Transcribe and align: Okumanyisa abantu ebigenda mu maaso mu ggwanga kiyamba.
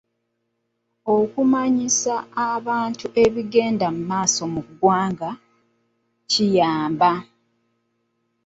Okumanyisa 1.17 2.15
abantu 2.51 3.05
ebigenda 3.23 3.87
mu 3.95 4.01
maaso 4.11 4.41
mu 4.53 4.61
ggwanga 4.67 5.29
kiyamba. 6.29 7.11